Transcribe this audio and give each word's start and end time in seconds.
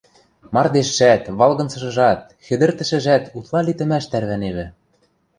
Мардежшӓт, 0.53 1.23
валгынзышыжат, 1.39 2.21
хӹдӹртӹшӹжӓт 2.45 3.23
утла 3.37 3.59
литӹмӓш 3.67 4.05
тӓрвӓневӹ. 4.11 4.65